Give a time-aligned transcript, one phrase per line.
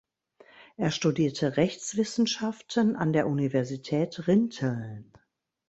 [0.77, 5.13] Er studierte Rechtswissenschaften an der Universität Rinteln.